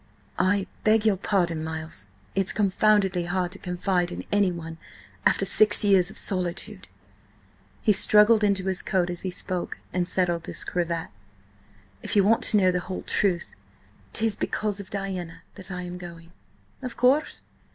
[0.39, 2.07] "I beg your pardon, Miles.
[2.33, 4.79] It's confoundedly hard to confide in anyone
[5.27, 6.87] after six years' solitude."
[7.83, 11.09] He struggled into his coat as he spoke, and settled his cravat.
[12.01, 13.53] "If you want to know the whole truth,
[14.13, 16.31] 'tis because of Diana that I am going."
[16.81, 17.43] "Of course.